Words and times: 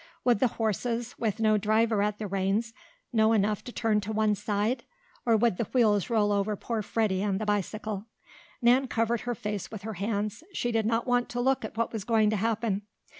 Would 0.23 0.39
the 0.39 0.47
horses, 0.57 1.13
with 1.19 1.39
no 1.39 1.59
driver 1.59 2.01
at 2.01 2.17
the 2.17 2.25
reins, 2.25 2.73
know 3.13 3.33
enough 3.33 3.63
to 3.65 3.71
turn 3.71 4.01
to 4.01 4.11
one 4.11 4.33
side, 4.33 4.83
or 5.27 5.37
would 5.37 5.57
the 5.57 5.65
wheels 5.65 6.09
roll 6.09 6.31
over 6.31 6.55
poor 6.55 6.81
Freddie 6.81 7.21
and 7.21 7.39
the 7.39 7.45
bicycle? 7.45 8.07
Nan 8.63 8.87
covered 8.87 9.21
her 9.21 9.35
face 9.35 9.69
with 9.69 9.83
her 9.83 9.93
hands. 9.93 10.43
She 10.53 10.71
did 10.71 10.87
not 10.87 11.05
want 11.05 11.29
to 11.29 11.39
look 11.39 11.63
at 11.63 11.77
what 11.77 11.93
was 11.93 12.03
going 12.03 12.31
to 12.31 12.35
happen. 12.37 12.81